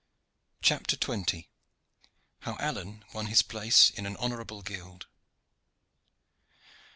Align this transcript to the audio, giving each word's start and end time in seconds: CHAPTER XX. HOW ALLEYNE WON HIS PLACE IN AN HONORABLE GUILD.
CHAPTER 0.63 0.97
XX. 0.97 1.45
HOW 2.39 2.57
ALLEYNE 2.59 3.03
WON 3.13 3.27
HIS 3.27 3.43
PLACE 3.43 3.91
IN 3.91 4.07
AN 4.07 4.15
HONORABLE 4.17 4.63
GUILD. 4.63 5.05